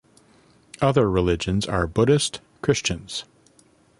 Other 0.81 1.07
religions 1.07 1.67
are 1.67 1.85
Buddhist, 1.85 2.41
Christians. 2.63 3.23